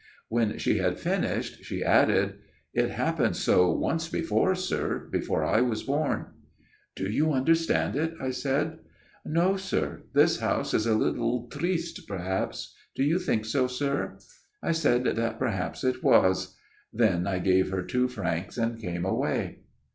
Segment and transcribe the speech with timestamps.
[0.29, 4.55] "When she had finished, she added: MY OWN TALE 299 "'It happened so once before,
[4.55, 6.25] sir: before I was born.'
[6.95, 8.79] "'Do you understand it?' I said.'
[9.39, 12.73] No, sir; the house is a little triste, perhaps.
[12.95, 14.17] Do you think so, sir?'"
[14.63, 16.57] I said that perhaps it was.
[16.91, 19.59] Then I gave her two francs and came away.